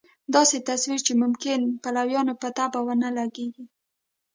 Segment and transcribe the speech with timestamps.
[0.35, 3.65] داسې تصویر چې ممکن پلویانو په طبع ونه لګېږي.